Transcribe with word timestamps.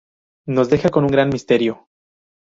Nos 0.47 0.71
deja 0.71 0.89
con 0.89 1.03
un 1.03 1.11
gran 1.11 1.29
misterio. 1.29 1.87